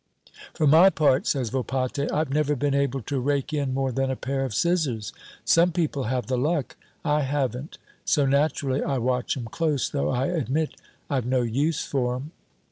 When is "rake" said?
3.19-3.53